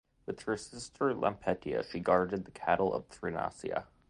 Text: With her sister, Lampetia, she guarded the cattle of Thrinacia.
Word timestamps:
With 0.25 0.41
her 0.45 0.57
sister, 0.57 1.13
Lampetia, 1.13 1.83
she 1.83 1.99
guarded 1.99 2.45
the 2.45 2.51
cattle 2.51 2.91
of 2.91 3.07
Thrinacia. 3.09 3.85